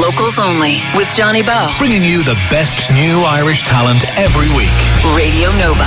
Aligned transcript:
Locals 0.00 0.38
only 0.38 0.82
with 0.94 1.10
Johnny 1.12 1.42
Bowe. 1.42 1.74
Bringing 1.78 2.02
you 2.02 2.22
the 2.22 2.34
best 2.50 2.90
new 2.92 3.22
Irish 3.22 3.62
talent 3.62 4.04
every 4.18 4.48
week. 4.54 4.68
Radio 5.16 5.50
Nova. 5.58 5.86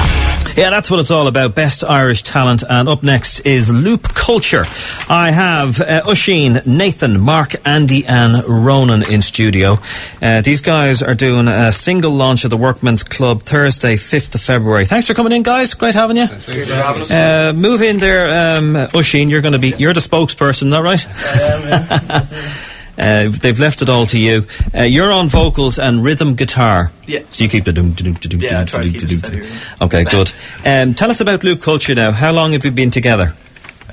Yeah, 0.58 0.72
that's 0.72 0.90
what 0.90 1.00
it's 1.00 1.12
all 1.12 1.28
about. 1.28 1.54
Best 1.54 1.84
Irish 1.84 2.24
talent. 2.24 2.64
And 2.68 2.90
up 2.90 3.04
next 3.04 3.42
is 3.42 3.72
Loop 3.72 4.04
Culture. 4.16 4.66
I 5.08 5.30
have 5.32 5.80
uh, 5.80 6.02
Oisín, 6.08 6.66
Nathan, 6.66 7.20
Mark, 7.20 7.56
Andy, 7.68 8.04
and 8.06 8.44
Ronan 8.46 9.04
in 9.04 9.22
studio. 9.22 9.78
Uh, 10.22 10.42
these 10.42 10.62
guys 10.62 11.04
are 11.04 11.14
doing 11.14 11.48
a 11.48 11.72
single 11.72 12.12
launch 12.12 12.46
of 12.46 12.50
the 12.50 12.58
Workman's 12.58 13.04
Club 13.04 13.44
Thursday, 13.44 13.96
5th 13.96 14.34
of 14.36 14.42
February. 14.42 14.86
Thanks 14.86 15.06
for 15.06 15.14
coming 15.14 15.34
in, 15.34 15.44
guys. 15.44 15.76
Great 15.76 15.94
having 15.94 16.18
you. 16.18 16.26
Thanks 16.26 16.70
for 16.70 16.76
having 16.76 17.02
us. 17.04 17.12
Uh, 17.12 17.54
move 17.56 17.84
in 17.84 17.98
there, 17.98 18.58
um, 18.58 18.74
Oisín. 18.74 19.30
You're 19.30 19.42
going 19.42 19.54
to 19.54 19.60
be, 19.60 19.76
you're 19.78 19.94
the 19.94 20.02
spokesperson, 20.02 20.66
is 20.66 20.72
that 20.72 20.82
right? 20.82 22.66
Uh, 23.00 23.30
they've 23.30 23.60
left 23.60 23.82
it 23.82 23.90
all 23.90 24.06
to 24.08 24.20
you. 24.20 24.46
Uh, 24.78 24.82
you're 24.84 25.12
on 25.12 25.30
vocals 25.30 25.80
and 25.80 26.04
rhythm 26.04 26.36
guitar. 26.36 26.92
Yeah. 27.08 27.22
So 27.30 27.44
you 27.46 27.50
keep 27.50 27.64
the 27.66 27.72
doom, 27.74 27.92
doom, 27.94 28.14
doom, 28.16 28.42
Yeah, 28.42 28.62
I 28.62 28.66
try 28.66 28.82
to 28.84 28.90
doom, 28.92 29.08
doom, 29.08 29.20
doom. 29.20 29.40
really. 29.42 29.52
Okay, 29.82 30.04
good. 30.04 30.32
Um, 30.66 30.94
tell 30.94 31.10
us 31.10 31.22
about 31.22 31.44
Loop 31.44 31.62
Culture 31.62 31.96
now. 31.96 32.12
How 32.12 32.32
long 32.32 32.52
have 32.52 32.66
you 32.66 32.72
been 32.72 32.92
together? 32.92 33.34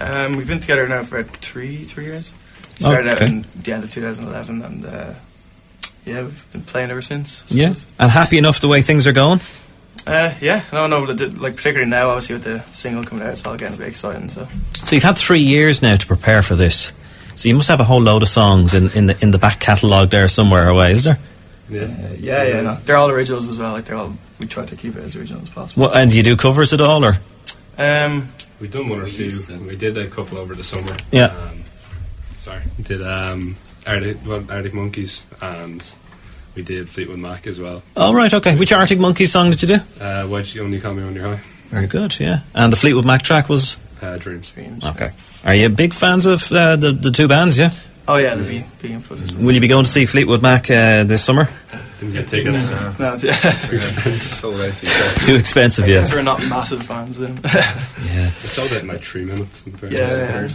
Um, 0.01 0.37
we've 0.37 0.47
been 0.49 0.61
together 0.61 0.87
now 0.89 1.03
for 1.05 1.19
about 1.21 1.37
three, 1.37 1.85
three 1.85 2.05
years. 2.07 2.33
Started 2.79 3.09
out 3.09 3.23
Okay. 3.23 3.27
in 3.33 3.45
the 3.63 3.73
end 3.73 3.85
of 3.85 3.91
2011, 3.93 4.61
and 4.63 4.85
uh, 4.85 5.15
yeah, 6.05 6.23
we've 6.23 6.53
been 6.53 6.63
playing 6.63 6.91
ever 6.91 7.01
since. 7.01 7.45
Yeah. 7.49 7.73
And 7.99 8.11
happy 8.11 8.37
enough 8.37 8.61
the 8.61 8.69
way 8.69 8.83
things 8.83 9.07
are 9.07 9.13
going? 9.13 9.41
Uh, 10.07 10.33
yeah. 10.41 10.63
No, 10.73 10.87
no. 10.87 11.01
Like 11.05 11.57
particularly 11.57 11.89
now, 11.91 12.11
obviously 12.11 12.35
with 12.35 12.45
the 12.45 12.61
single 12.73 13.03
coming 13.05 13.27
out, 13.27 13.33
it's 13.33 13.47
all 13.47 13.57
getting 13.57 13.75
a 13.77 13.79
bit 13.79 13.89
exciting. 13.89 14.29
So 14.29 14.47
So 14.85 14.95
you've 14.95 15.03
had 15.03 15.17
three 15.17 15.41
years 15.41 15.81
now 15.81 15.97
to 15.97 16.07
prepare 16.07 16.43
for 16.43 16.55
this. 16.55 16.93
So 17.37 17.49
you 17.49 17.55
must 17.55 17.69
have 17.69 17.81
a 17.81 17.85
whole 17.85 18.01
load 18.03 18.23
of 18.23 18.29
songs 18.29 18.75
in, 18.75 18.91
in 18.91 19.07
the 19.07 19.19
in 19.23 19.31
the 19.31 19.39
back 19.39 19.61
catalogue 19.61 20.11
there 20.11 20.27
somewhere 20.29 20.69
away, 20.69 20.93
is 20.93 21.05
there? 21.05 21.19
yeah, 21.69 21.87
yeah, 22.19 22.43
yeah. 22.45 22.61
No, 22.63 22.75
they're 22.85 22.97
all 22.97 23.11
originals 23.11 23.49
as 23.49 23.59
well. 23.59 23.73
Like 23.73 23.85
they're 23.85 23.97
all. 23.97 24.13
We 24.41 24.47
try 24.47 24.65
to 24.67 24.77
keep 24.77 24.97
it 24.97 25.05
as 25.05 25.17
original 25.17 25.43
as 25.43 25.49
possible. 25.51 25.83
What, 25.85 25.97
and 25.97 26.11
do 26.11 26.17
you 26.17 26.23
do 26.23 26.37
covers 26.37 26.73
at 26.73 26.81
all, 26.81 27.05
or 27.05 27.19
Um, 27.79 28.29
We've 28.61 28.73
done 28.73 28.89
one 28.89 29.01
or 29.01 29.11
two. 29.11 29.31
We 29.69 29.77
did 29.77 29.97
a 29.99 30.07
couple 30.09 30.39
over 30.39 30.55
the 30.55 30.65
summer. 30.65 30.97
Yeah. 31.13 31.27
Um, 31.27 31.61
sorry. 32.39 32.63
We 32.79 32.85
did 32.85 33.03
um, 33.03 33.55
Arctic, 33.87 34.17
well, 34.27 34.43
Arctic 34.51 34.73
Monkeys 34.73 35.25
and 35.43 35.87
we 36.55 36.63
did 36.63 36.89
Fleetwood 36.89 37.19
Mac 37.19 37.47
as 37.47 37.61
well. 37.61 37.83
Oh 37.97 38.15
right, 38.15 38.33
okay. 38.33 38.57
Which 38.57 38.73
Arctic 38.73 38.99
Monkeys 38.99 39.31
song 39.33 39.51
did 39.51 39.61
you 39.63 39.69
do? 39.69 39.79
Uh, 40.03 40.27
Why'd 40.27 40.55
you 40.55 40.65
only 40.65 40.81
call 40.81 40.95
me 40.95 41.05
when 41.05 41.15
you're 41.15 41.37
high? 41.37 41.43
Very 41.69 41.87
good, 41.87 42.19
yeah. 42.19 42.41
And 42.55 42.73
the 42.73 42.77
Fleetwood 42.79 43.05
Mac 43.05 43.21
track 43.23 43.51
was 43.51 43.77
Uh, 44.03 44.17
Dreams. 44.19 44.51
Dreams. 44.51 44.85
okay. 44.85 45.11
Are 45.45 45.55
you 45.55 45.69
big 45.69 45.95
fans 45.95 46.27
of 46.27 46.51
uh, 46.53 46.77
the 46.77 46.93
the 46.93 47.11
two 47.11 47.29
bands? 47.29 47.59
Yeah. 47.59 47.71
Oh 48.09 48.17
yeah, 48.17 48.35
the 48.37 48.45
big, 48.45 48.65
big 48.81 48.91
influence. 48.93 49.33
Will 49.35 49.53
you 49.53 49.61
be 49.61 49.69
going 49.69 49.85
to 49.85 49.91
see 49.91 50.07
Fleetwood 50.07 50.43
Mac 50.43 50.71
uh, 50.71 51.05
this 51.05 51.25
summer? 51.25 51.49
Didn't 52.13 52.13
get 52.13 52.29
tickets. 52.29 52.99
No, 52.99 53.15
it's- 53.15 53.23
yeah. 53.25 53.51
Too 55.27 55.35
expensive, 55.35 55.89
yeah. 55.89 56.07
We're 56.13 56.23
not 56.23 56.41
massive 56.47 56.83
fans 56.83 57.19
then. 57.19 57.39
Yeah. 57.45 58.27
It's 58.27 58.53
sold 58.53 58.73
out 58.73 58.83
in 58.83 58.89
like 58.89 59.03
three 59.03 59.25
minutes. 59.25 59.67
in 59.67 59.73
fairness. 59.73 60.01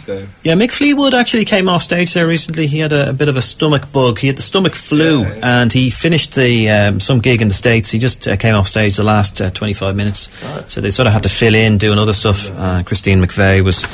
Yeah, 0.08 0.18
yeah. 0.18 0.26
Yeah, 0.42 0.54
Mick 0.54 0.72
Fleetwood 0.72 1.14
actually 1.14 1.44
came 1.44 1.68
off 1.68 1.82
stage 1.82 2.12
there 2.14 2.26
recently. 2.26 2.66
He 2.66 2.78
had 2.78 2.92
a, 2.92 3.10
a 3.10 3.12
bit 3.12 3.28
of 3.28 3.36
a 3.36 3.42
stomach 3.42 3.92
bug. 3.92 4.18
He 4.18 4.26
had 4.28 4.36
the 4.36 4.42
stomach 4.42 4.74
flu, 4.74 5.24
and 5.24 5.72
he 5.72 5.90
finished 5.90 6.34
the 6.34 6.70
um, 6.70 7.00
some 7.00 7.20
gig 7.20 7.42
in 7.42 7.48
the 7.48 7.54
states. 7.54 7.90
He 7.90 7.98
just 7.98 8.26
uh, 8.26 8.36
came 8.36 8.54
off 8.54 8.68
stage 8.68 8.96
the 8.96 9.02
last 9.04 9.40
uh, 9.40 9.50
twenty 9.50 9.74
five 9.74 9.94
minutes, 9.96 10.30
so 10.72 10.80
they 10.80 10.90
sort 10.90 11.06
of 11.06 11.12
had 11.12 11.22
to 11.24 11.28
fill 11.28 11.54
in 11.54 11.78
doing 11.78 11.98
other 11.98 12.12
stuff. 12.14 12.50
Uh, 12.58 12.82
Christine 12.84 13.20
McVie 13.22 13.62
was. 13.62 13.84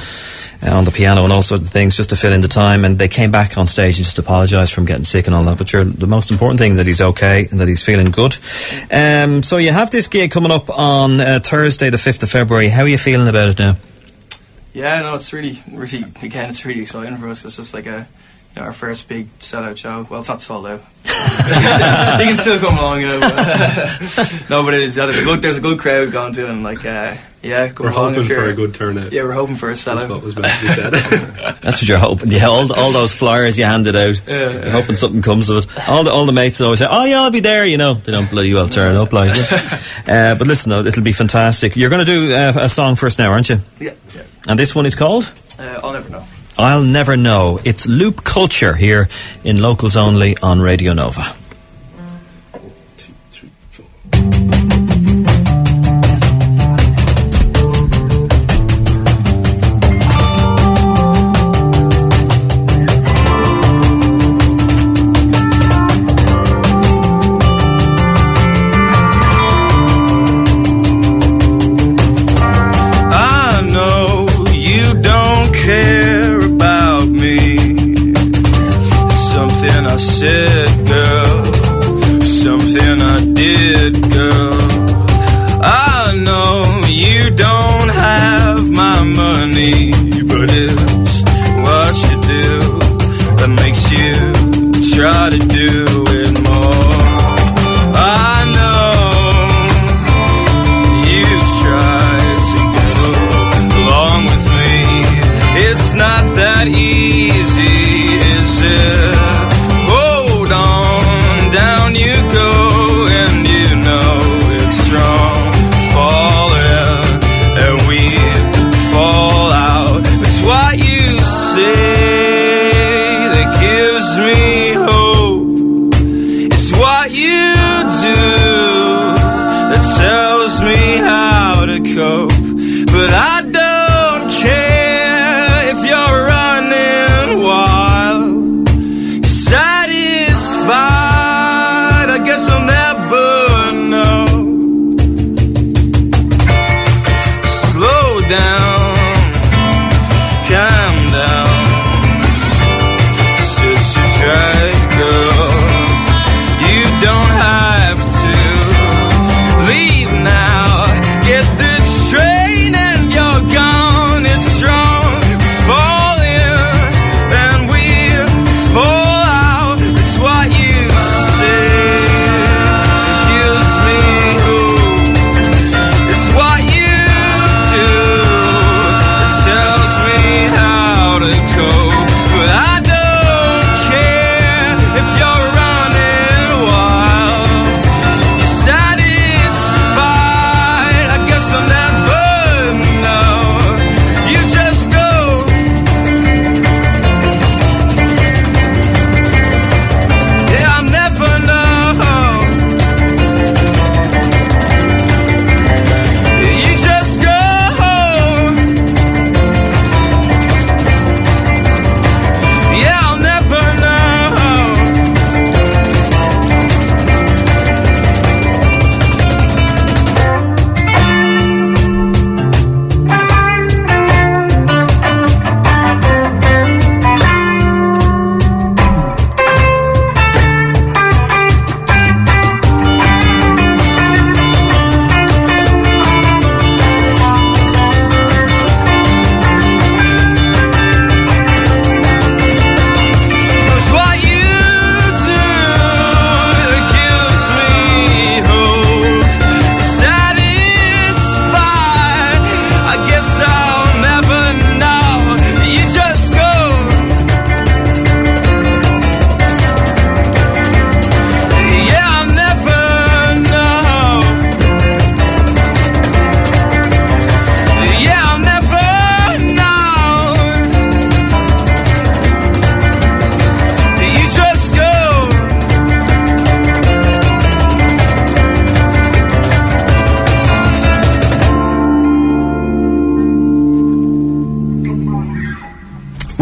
Uh, 0.60 0.76
on 0.76 0.84
the 0.84 0.90
piano 0.90 1.22
and 1.22 1.32
all 1.32 1.40
sorts 1.40 1.62
of 1.62 1.70
things 1.70 1.96
just 1.96 2.10
to 2.10 2.16
fill 2.16 2.32
in 2.32 2.40
the 2.40 2.48
time 2.48 2.84
and 2.84 2.98
they 2.98 3.06
came 3.06 3.30
back 3.30 3.56
on 3.56 3.68
stage 3.68 3.96
and 3.96 4.04
just 4.04 4.18
apologised 4.18 4.72
for 4.72 4.80
him 4.80 4.86
getting 4.86 5.04
sick 5.04 5.26
and 5.26 5.36
all 5.36 5.44
that 5.44 5.56
but 5.56 5.68
sure 5.68 5.84
the 5.84 6.06
most 6.06 6.32
important 6.32 6.58
thing 6.58 6.74
that 6.76 6.86
he's 6.86 7.00
okay 7.00 7.46
and 7.52 7.60
that 7.60 7.68
he's 7.68 7.80
feeling 7.80 8.10
good 8.10 8.36
um, 8.90 9.40
so 9.44 9.56
you 9.56 9.70
have 9.70 9.88
this 9.92 10.08
gig 10.08 10.32
coming 10.32 10.50
up 10.50 10.68
on 10.68 11.20
uh, 11.20 11.38
Thursday 11.38 11.90
the 11.90 11.96
5th 11.96 12.24
of 12.24 12.30
February 12.30 12.68
how 12.68 12.82
are 12.82 12.88
you 12.88 12.98
feeling 12.98 13.28
about 13.28 13.48
it 13.50 13.58
now 13.60 13.76
Yeah, 14.74 15.00
no, 15.02 15.14
it's 15.16 15.32
really, 15.32 15.60
really, 15.72 16.04
again, 16.22 16.50
it's 16.50 16.64
really 16.64 16.82
exciting 16.82 17.16
for 17.16 17.28
us. 17.28 17.44
It's 17.44 17.56
just 17.56 17.74
like 17.74 17.86
a, 17.86 18.06
our 18.56 18.72
first 18.72 19.08
big 19.08 19.26
sellout 19.40 19.76
show. 19.76 20.06
Well, 20.08 20.20
it's 20.20 20.28
not 20.28 20.40
sold 20.42 20.66
out. 20.66 20.82
you 21.04 22.26
can 22.26 22.36
still 22.36 22.60
come 22.60 22.78
along, 22.78 23.00
you 23.00 23.08
know. 23.08 23.18
But 23.18 24.46
no, 24.50 24.62
but 24.62 24.74
it 24.74 24.82
is. 24.82 24.94
There's 24.94 25.18
a 25.18 25.24
good, 25.24 25.42
there's 25.42 25.58
a 25.58 25.62
good 25.62 25.78
crowd 25.80 26.12
going 26.12 26.32
to, 26.34 26.48
and 26.48 26.62
like, 26.62 26.84
uh, 26.84 27.16
yeah, 27.42 27.68
come 27.68 27.86
We're 27.86 27.92
along 27.92 28.14
hoping 28.14 28.28
for 28.28 28.44
a 28.46 28.54
good 28.54 28.74
turnout. 28.74 29.12
Yeah, 29.12 29.22
we're 29.22 29.32
hoping 29.32 29.56
for 29.56 29.70
a 29.70 29.74
That's 29.74 29.86
what 29.86 29.98
sellout. 30.08 30.22
was 30.22 30.36
meant 30.36 30.52
to 30.52 30.62
be 30.66 30.68
said. 30.72 30.92
That's 31.62 31.80
what 31.82 31.88
you're 31.88 31.98
hoping. 31.98 32.30
Yeah, 32.32 32.46
all, 32.46 32.72
all 32.72 32.92
those 32.92 33.12
flyers 33.14 33.58
you 33.58 33.64
handed 33.64 33.94
out. 33.96 34.20
Yeah. 34.26 34.52
You're 34.52 34.70
hoping 34.70 34.96
something 34.96 35.22
comes 35.22 35.48
of 35.50 35.64
it. 35.64 35.88
All 35.88 36.04
the 36.04 36.10
all 36.10 36.26
the 36.26 36.32
mates 36.32 36.60
always 36.60 36.78
say, 36.80 36.86
"Oh 36.88 37.04
yeah, 37.04 37.20
I'll 37.22 37.30
be 37.30 37.40
there." 37.40 37.64
You 37.64 37.78
know, 37.78 37.94
they 37.94 38.12
don't 38.12 38.28
bloody 38.30 38.52
well 38.54 38.68
turn 38.68 38.96
up 38.96 39.12
like. 39.12 39.30
uh, 40.08 40.34
but 40.34 40.46
listen, 40.46 40.70
though, 40.70 40.84
it'll 40.84 41.02
be 41.02 41.12
fantastic. 41.12 41.76
You're 41.76 41.90
going 41.90 42.04
to 42.04 42.10
do 42.12 42.34
uh, 42.34 42.52
a 42.56 42.68
song 42.68 42.96
for 42.96 43.06
us 43.06 43.18
now, 43.18 43.30
aren't 43.30 43.48
you? 43.48 43.60
Yeah, 43.78 43.94
yeah. 44.14 44.22
And 44.48 44.58
this 44.58 44.74
one 44.74 44.86
is 44.86 44.94
called 44.94 45.30
Uh, 45.58 45.80
I'll 45.82 45.92
never 45.92 46.08
know. 46.10 46.24
"I'll 46.58 46.82
Never 46.82 47.16
Know." 47.16 47.60
It's 47.64 47.86
Loop 47.86 48.24
Culture 48.24 48.74
here 48.74 49.08
in 49.44 49.60
locals 49.62 49.96
only 49.96 50.36
on 50.42 50.60
Radio 50.60 50.92
Nova. 50.92 51.22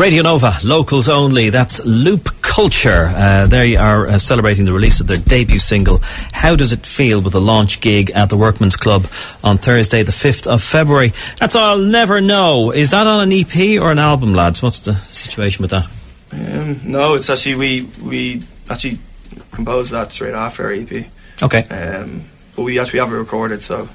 Radio 0.06 0.22
Nova, 0.22 0.54
locals 0.62 1.08
only. 1.08 1.50
That's 1.50 1.84
Loop 1.84 2.28
Culture. 2.40 3.12
Uh, 3.12 3.48
they 3.48 3.74
are 3.74 4.06
uh, 4.06 4.18
celebrating 4.18 4.64
the 4.64 4.72
release 4.72 5.00
of 5.00 5.08
their 5.08 5.16
debut 5.16 5.58
single, 5.58 5.98
How 6.32 6.54
Does 6.54 6.72
It 6.72 6.86
Feel, 6.86 7.20
with 7.20 7.34
a 7.34 7.40
launch 7.40 7.80
gig 7.80 8.12
at 8.12 8.30
the 8.30 8.36
Workman's 8.36 8.76
Club 8.76 9.08
on 9.42 9.58
Thursday, 9.58 10.04
the 10.04 10.12
5th 10.12 10.46
of 10.46 10.62
February. 10.62 11.12
That's 11.40 11.56
all 11.56 11.70
I'll 11.70 11.84
never 11.84 12.20
know. 12.20 12.70
Is 12.70 12.92
that 12.92 13.08
on 13.08 13.20
an 13.20 13.32
EP 13.32 13.82
or 13.82 13.90
an 13.90 13.98
album, 13.98 14.32
lads? 14.32 14.62
What's 14.62 14.78
the 14.78 14.94
situation 14.94 15.62
with 15.62 15.72
that? 15.72 15.88
Um, 16.30 16.80
no, 16.84 17.14
it's 17.14 17.28
actually 17.28 17.56
we 17.56 17.88
we 18.00 18.42
actually 18.70 19.00
composed 19.50 19.90
that 19.90 20.12
straight 20.12 20.34
after 20.34 20.66
our 20.66 20.72
EP. 20.72 21.08
Okay. 21.42 21.64
Um, 21.64 22.22
but 22.54 22.62
we 22.62 22.78
actually 22.78 23.00
have 23.00 23.10
it 23.10 23.16
recorded, 23.16 23.60
so 23.60 23.88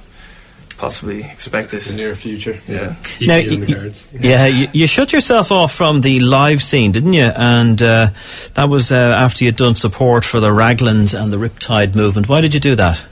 possibly 0.81 1.23
expect 1.23 1.73
it. 1.75 1.83
The 1.83 1.93
near 1.93 2.15
future. 2.15 2.57
Yeah. 2.67 2.95
Keep 3.03 3.27
Now, 3.27 3.35
you 3.37 3.51
in 3.51 3.59
y- 3.61 3.65
the 3.67 3.73
y- 3.73 3.79
cards. 3.79 4.07
Yeah, 4.19 4.45
you, 4.47 4.67
you 4.73 4.87
shut 4.87 5.13
yourself 5.13 5.51
off 5.51 5.71
from 5.73 6.01
the 6.01 6.19
live 6.19 6.61
scene, 6.63 6.91
didn't 6.91 7.13
you? 7.13 7.29
And 7.35 7.79
uh, 7.81 8.09
that 8.55 8.67
was 8.67 8.91
uh, 8.91 8.95
after 8.95 9.45
you'd 9.45 9.55
done 9.57 9.75
support 9.75 10.25
for 10.25 10.39
the 10.39 10.49
Raglans 10.49 11.13
and 11.17 11.31
the 11.31 11.37
Riptide 11.37 11.95
movement. 11.95 12.27
Why 12.27 12.41
did 12.41 12.53
you 12.55 12.59
do 12.59 12.75
that? 12.75 13.03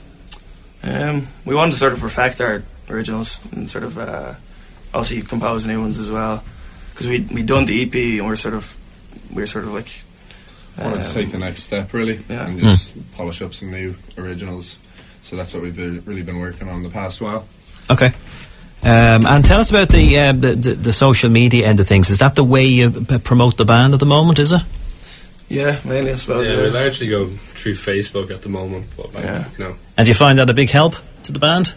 Um, 0.82 1.28
we 1.44 1.54
wanted 1.54 1.72
to 1.72 1.78
sort 1.78 1.92
of 1.92 2.00
perfect 2.00 2.40
our 2.40 2.62
originals 2.88 3.40
and 3.52 3.70
sort 3.70 3.84
of 3.84 3.96
uh, 3.98 4.34
obviously 4.92 5.22
compose 5.22 5.64
new 5.66 5.80
ones 5.80 5.98
as 5.98 6.10
well 6.10 6.42
because 6.90 7.06
we 7.06 7.20
we 7.32 7.42
done 7.42 7.66
the 7.66 7.82
EP 7.84 7.94
and 8.18 8.26
we're 8.26 8.34
sort 8.36 8.54
of 8.54 8.74
we're 9.32 9.46
sort 9.46 9.64
of 9.66 9.72
like 9.74 10.02
wanted 10.78 11.02
to 11.02 11.06
um, 11.08 11.14
take 11.14 11.30
the 11.30 11.38
next 11.38 11.62
step 11.64 11.92
really 11.92 12.18
Yeah. 12.28 12.46
and 12.46 12.58
just 12.58 12.96
polish 13.12 13.42
up 13.42 13.52
some 13.54 13.70
new 13.70 13.94
originals. 14.18 14.78
So 15.22 15.36
that's 15.36 15.52
what 15.52 15.62
we've 15.62 15.76
really 16.08 16.22
been 16.22 16.38
working 16.40 16.68
on 16.68 16.82
the 16.82 16.88
past 16.88 17.20
while. 17.20 17.44
Okay. 17.90 18.12
Um, 18.82 19.26
and 19.26 19.44
tell 19.44 19.60
us 19.60 19.68
about 19.70 19.90
the, 19.90 20.18
uh, 20.18 20.32
the, 20.32 20.54
the 20.54 20.74
the 20.74 20.92
social 20.92 21.28
media 21.28 21.66
end 21.66 21.80
of 21.80 21.86
things. 21.86 22.08
Is 22.08 22.18
that 22.20 22.34
the 22.34 22.44
way 22.44 22.64
you 22.66 22.90
p- 22.90 23.18
promote 23.18 23.58
the 23.58 23.66
band 23.66 23.92
at 23.92 24.00
the 24.00 24.06
moment? 24.06 24.38
Is 24.38 24.52
it? 24.52 24.62
yeah 25.48 25.80
mainly 25.84 26.12
I 26.12 26.14
suppose 26.14 26.46
Yeah, 26.48 26.54
yeah. 26.58 26.62
we 26.62 26.70
largely 26.70 27.08
go 27.08 27.26
through 27.26 27.74
Facebook 27.74 28.30
at 28.30 28.42
the 28.42 28.48
moment, 28.48 28.86
but 28.96 29.12
like, 29.12 29.24
Yeah. 29.24 29.44
you 29.58 29.64
know, 29.64 29.74
And 29.98 30.06
do 30.06 30.10
you 30.10 30.14
find 30.14 30.38
that 30.38 30.48
a 30.48 30.54
big 30.54 30.70
help 30.70 30.94
to 31.24 31.32
the 31.32 31.38
band? 31.40 31.74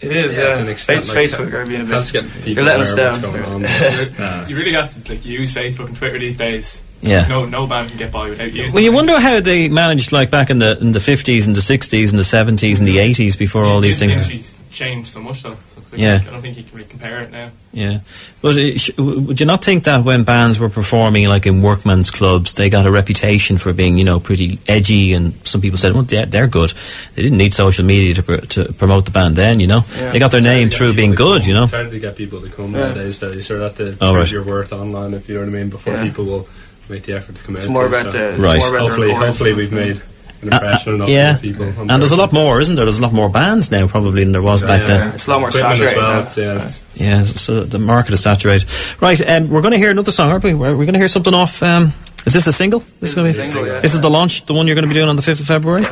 it 0.00 0.12
is 0.16 0.36
Yeah, 0.38 0.60
yeah, 0.60 0.70
extent, 0.70 1.04
Face- 1.04 1.08
like, 1.08 1.18
Facebook 1.28 1.52
are 1.52 1.66
being 1.66 1.80
a 1.82 1.86
helps 1.86 2.12
bit 2.12 2.22
get 2.24 2.32
people 2.44 2.54
they're 2.54 2.64
letting 2.64 2.82
us 2.82 2.94
down 2.94 3.20
what's 3.20 3.36
going 3.36 3.44
on. 3.44 3.62
They're- 3.62 4.46
You 4.48 4.56
really 4.56 4.72
have 4.74 4.92
to 5.04 5.12
like 5.12 5.24
use 5.26 5.52
Facebook 5.54 5.88
and 5.88 5.96
Twitter 5.96 6.18
these 6.18 6.36
days. 6.36 6.82
Yeah. 7.02 7.26
No, 7.26 7.44
no 7.44 7.66
band 7.66 7.88
can 7.90 7.98
get 7.98 8.12
by 8.12 8.30
without 8.30 8.52
using. 8.52 8.72
Well, 8.72 8.82
you 8.82 8.90
them. 8.90 8.94
wonder 8.96 9.20
how 9.20 9.40
they 9.40 9.68
managed, 9.68 10.10
like 10.12 10.30
back 10.30 10.48
in 10.48 10.58
the 10.58 10.78
in 10.80 10.92
the 10.92 11.00
fifties 11.00 11.46
and 11.46 11.54
the 11.56 11.60
sixties 11.60 12.12
and 12.12 12.18
the 12.18 12.24
seventies 12.24 12.78
and 12.78 12.88
the 12.88 12.98
eighties, 12.98 13.36
before 13.36 13.64
all 13.66 13.80
these 13.82 13.98
The 14.00 14.06
things. 14.08 14.58
Industry's 14.74 14.94
changed 14.94 15.08
so 15.08 15.20
much 15.20 15.42
though. 15.42 15.56
So 15.68 15.80
like, 15.92 16.00
Yeah. 16.00 16.20
I 16.26 16.30
don't 16.30 16.42
think 16.42 16.56
you 16.56 16.62
can 16.64 16.76
really 16.76 16.88
compare 16.88 17.20
it 17.20 17.30
now. 17.30 17.50
Yeah, 17.72 18.00
but 18.40 18.56
it, 18.56 18.80
sh- 18.80 18.90
w- 18.96 19.20
would 19.20 19.40
you 19.40 19.46
not 19.46 19.64
think 19.64 19.84
that 19.84 20.04
when 20.04 20.24
bands 20.24 20.58
were 20.60 20.68
performing 20.68 21.26
like 21.28 21.46
in 21.46 21.60
workmen's 21.62 22.10
clubs, 22.10 22.54
they 22.54 22.70
got 22.70 22.86
a 22.86 22.90
reputation 22.90 23.58
for 23.58 23.72
being, 23.72 23.98
you 23.98 24.04
know, 24.04 24.20
pretty 24.20 24.58
edgy, 24.68 25.12
and 25.12 25.34
some 25.46 25.60
people 25.60 25.76
said, 25.78 25.92
well, 25.92 26.04
yeah, 26.08 26.24
they're 26.24 26.46
good. 26.46 26.72
They 27.14 27.22
didn't 27.22 27.38
need 27.38 27.52
social 27.54 27.84
media 27.84 28.14
to, 28.14 28.22
pr- 28.22 28.46
to 28.46 28.72
promote 28.74 29.04
the 29.06 29.10
band 29.10 29.34
then, 29.36 29.58
you 29.60 29.66
know. 29.66 29.80
Yeah. 29.96 30.10
They 30.12 30.18
got 30.20 30.30
their 30.30 30.40
name 30.40 30.70
through 30.70 30.94
being 30.94 31.14
good, 31.14 31.40
come. 31.42 31.48
you 31.48 31.54
know. 31.54 31.64
It's 31.64 31.72
hard 31.72 31.90
to 31.90 31.98
get 31.98 32.14
people 32.16 32.40
to 32.40 32.50
come 32.50 32.72
Yeah. 32.74 32.80
nowadays. 32.88 33.18
That 33.20 33.34
you 33.34 33.42
sort 33.42 33.60
of 33.62 33.76
have 33.76 33.76
to 33.78 34.04
Oh, 34.04 34.12
prove 34.12 34.16
right. 34.24 34.30
your 34.30 34.44
worth 34.44 34.72
online, 34.72 35.14
if 35.14 35.28
you 35.28 35.34
know 35.34 35.40
what 35.40 35.48
I 35.48 35.52
mean, 35.52 35.70
before 35.70 35.94
Yeah. 35.94 36.02
people 36.04 36.24
will 36.26 36.48
make 36.88 37.02
the 37.04 37.14
effort 37.14 37.34
to 37.36 37.42
come 37.42 37.56
it's 37.56 37.66
out. 37.66 37.72
more 37.72 37.88
to 37.88 37.88
you, 37.88 38.00
about 38.00 38.12
so 38.12 38.18
the 38.18 38.30
it's 38.30 38.38
Right. 38.38 38.58
more 38.60 38.68
about 38.68 38.80
hopefully, 38.82 39.06
recording 39.08 39.26
hopefully 39.28 39.52
we've 39.54 39.72
yeah. 39.72 39.78
made 39.78 40.02
an 40.46 40.52
Uh, 40.54 40.56
impression 40.56 40.92
uh, 40.92 40.96
enough 40.96 41.08
yeah, 41.08 41.30
on 41.34 41.38
people. 41.38 41.66
and 41.90 42.02
there's 42.02 42.12
a 42.12 42.16
lot 42.16 42.32
more, 42.32 42.60
isn't 42.60 42.76
there? 42.76 42.84
There's 42.84 42.98
a 42.98 43.02
lot 43.02 43.12
more 43.12 43.28
bands 43.28 43.70
now, 43.70 43.86
probably, 43.86 44.24
than 44.24 44.32
there 44.32 44.42
was 44.42 44.62
back 44.62 44.80
Yeah. 44.80 44.86
then. 44.86 45.08
it's 45.08 45.26
a 45.26 45.30
lot 45.30 45.40
more 45.40 45.48
Equipment 45.50 45.78
saturated 45.78 45.96
well, 46.00 46.12
now. 46.22 46.28
yeah, 46.36 46.54
it's- 46.54 46.80
Yeah, 46.94 47.24
so 47.24 47.64
the 47.64 47.78
market 47.78 48.14
is 48.14 48.20
saturated. 48.22 48.68
Right, 49.00 49.20
um, 49.28 49.48
we're 49.50 49.62
going 49.62 49.72
to 49.72 49.78
hear 49.78 49.90
another 49.90 50.12
song, 50.12 50.30
aren't 50.30 50.44
we? 50.44 50.54
We're, 50.54 50.70
we're 50.76 50.84
going 50.86 50.92
to 50.94 50.98
hear 51.00 51.08
something 51.08 51.34
off. 51.34 51.62
Um, 51.62 51.92
is 52.26 52.32
this 52.32 52.46
a 52.46 52.52
single? 52.52 52.78
This, 52.80 52.88
This 53.00 53.10
is 53.10 53.14
going 53.16 53.26
is 53.28 53.36
to 53.36 53.42
be. 53.42 53.48
single, 53.50 53.66
yeah. 53.72 53.80
This 53.80 53.92
is 53.94 54.00
the 54.00 54.08
launch, 54.08 54.46
the 54.46 54.54
one 54.54 54.66
you're 54.66 54.76
going 54.76 54.84
to 54.84 54.88
be 54.88 54.94
doing 54.94 55.08
on 55.10 55.16
the 55.16 55.22
fifth 55.22 55.40
of 55.40 55.46
February. 55.46 55.84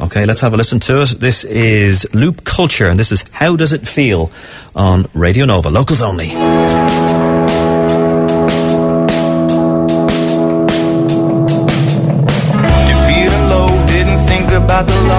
Okay, 0.00 0.24
let's 0.26 0.40
have 0.40 0.54
a 0.54 0.56
listen 0.56 0.78
to 0.80 1.02
it. 1.02 1.18
This 1.18 1.44
is 1.44 2.06
Loop 2.14 2.44
Culture, 2.44 2.88
and 2.88 2.98
this 2.98 3.10
is 3.10 3.24
How 3.32 3.56
Does 3.56 3.72
It 3.72 3.88
Feel 3.88 4.30
on 4.76 5.06
Radio 5.14 5.46
Nova, 5.46 5.70
locals 5.70 6.00
only. 6.02 6.28
Think 14.74 14.88
about 14.88 15.02
the 15.02 15.08
long 15.08 15.13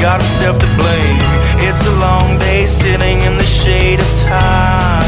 got 0.00 0.20
himself 0.20 0.58
to 0.58 0.66
blame. 0.76 1.20
It's 1.68 1.84
a 1.86 1.96
long 1.96 2.38
day 2.38 2.66
sitting 2.66 3.22
in 3.22 3.38
the 3.38 3.44
shade 3.44 4.00
of 4.00 4.10
time. 4.20 5.05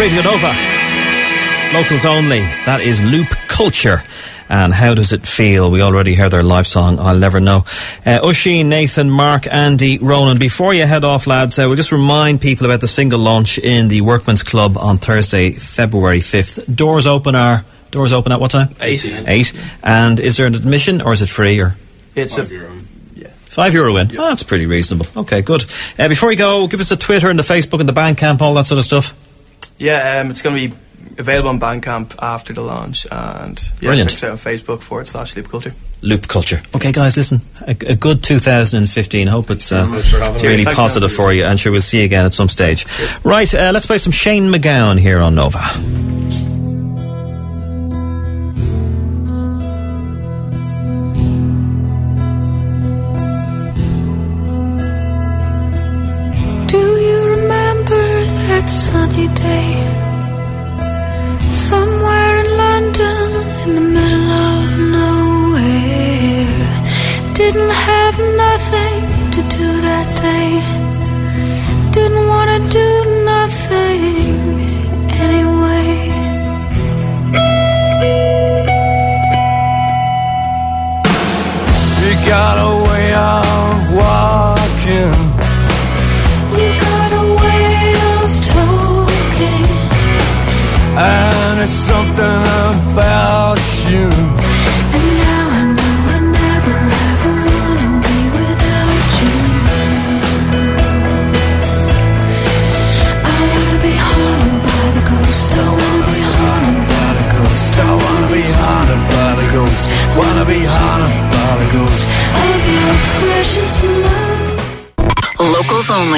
Radio 0.00 0.22
Nova. 0.22 0.54
Locals 1.74 2.06
only. 2.06 2.40
That 2.64 2.80
is 2.80 3.04
Loop 3.04 3.28
Culture. 3.48 4.02
And 4.48 4.72
how 4.72 4.94
does 4.94 5.12
it 5.12 5.26
feel? 5.26 5.70
We 5.70 5.82
already 5.82 6.14
heard 6.14 6.30
their 6.30 6.42
live 6.42 6.66
song, 6.66 6.98
I'll 6.98 7.18
Never 7.18 7.38
Know. 7.38 7.66
Uh, 8.06 8.20
Oisin, 8.24 8.70
Nathan, 8.70 9.10
Mark, 9.10 9.46
Andy, 9.46 9.98
Ronan. 9.98 10.38
Before 10.38 10.72
you 10.72 10.86
head 10.86 11.04
off, 11.04 11.26
lads, 11.26 11.58
uh, 11.58 11.64
we'll 11.66 11.76
just 11.76 11.92
remind 11.92 12.40
people 12.40 12.64
about 12.64 12.80
the 12.80 12.88
single 12.88 13.18
launch 13.18 13.58
in 13.58 13.88
the 13.88 14.00
Workman's 14.00 14.42
Club 14.42 14.78
on 14.78 14.96
Thursday, 14.96 15.52
February 15.52 16.20
5th. 16.20 16.74
Doors 16.74 17.06
open 17.06 17.34
are, 17.34 17.66
doors 17.90 18.14
open 18.14 18.32
at 18.32 18.40
what 18.40 18.52
time? 18.52 18.74
Eight. 18.80 19.04
Eight. 19.04 19.52
And 19.82 20.18
is 20.18 20.38
there 20.38 20.46
an 20.46 20.54
admission 20.54 21.02
or 21.02 21.12
is 21.12 21.20
it 21.20 21.28
free 21.28 21.60
or? 21.60 21.76
It's 22.14 22.38
a 22.38 22.46
Five 23.50 23.74
euro 23.74 23.94
in. 23.98 24.18
Oh, 24.18 24.28
that's 24.28 24.44
pretty 24.44 24.64
reasonable. 24.64 25.06
Okay, 25.14 25.42
good. 25.42 25.62
Uh, 25.98 26.08
before 26.08 26.30
we 26.30 26.36
go, 26.36 26.68
give 26.68 26.80
us 26.80 26.88
the 26.88 26.96
Twitter 26.96 27.28
and 27.28 27.38
the 27.38 27.42
Facebook 27.42 27.80
and 27.80 27.88
the 27.88 27.92
Bandcamp, 27.92 28.40
all 28.40 28.54
that 28.54 28.64
sort 28.64 28.78
of 28.78 28.86
stuff. 28.86 29.14
Yeah. 29.80 30.20
Um, 30.20 30.30
it's 30.30 30.42
going 30.42 30.54
to 30.56 30.68
be 30.68 30.76
available 31.18 31.48
on 31.48 31.58
Bandcamp 31.58 32.14
after 32.22 32.52
the 32.52 32.62
launch, 32.62 33.06
and 33.10 33.60
yeah, 33.80 33.88
Brilliant. 33.88 34.10
check 34.10 34.16
us 34.16 34.24
out 34.24 34.30
on 34.32 34.36
Facebook 34.36 34.82
forward 34.82 35.08
slash 35.08 35.34
Loop 35.36 35.48
Culture. 35.48 35.74
Loop 36.02 36.28
culture. 36.28 36.62
Okay, 36.74 36.92
guys, 36.92 37.16
listen. 37.18 37.40
A, 37.66 37.72
a 37.72 37.94
good 37.94 38.22
2015. 38.22 39.26
Hope 39.26 39.50
it's 39.50 39.70
uh, 39.70 39.84
for 39.84 39.90
really 39.90 40.02
Cheers. 40.38 40.64
Thanks, 40.64 40.80
positive 40.80 41.12
for 41.12 41.30
you, 41.32 41.44
and 41.44 41.60
sure 41.60 41.72
we'll 41.72 41.82
see 41.82 41.98
you 41.98 42.04
again 42.04 42.24
at 42.24 42.32
some 42.32 42.48
stage. 42.48 42.86
Right, 43.22 43.52
uh, 43.54 43.70
let's 43.74 43.84
play 43.84 43.98
some 43.98 44.12
Shane 44.12 44.50
MacGowan 44.50 44.98
here 44.98 45.20
on 45.20 45.34
Nova. 45.34 45.60
That 70.00 70.16
day. 70.28 70.50
Didn't 71.92 72.26
want 72.32 72.48
to 72.54 72.60
do 72.78 72.88
nothing 73.32 74.38
anyway. 75.24 75.88
You 82.02 82.12
got 82.28 82.56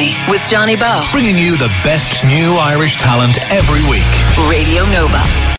Only 0.02 0.16
with 0.28 0.44
Johnny 0.44 0.75
Bowe. 0.75 1.09
Bringing 1.12 1.37
you 1.37 1.56
the 1.56 1.68
best 1.85 2.25
new 2.25 2.56
Irish 2.56 2.97
talent 2.97 3.38
every 3.50 3.88
week. 3.88 4.02
Radio 4.50 4.85
Nova. 4.87 5.51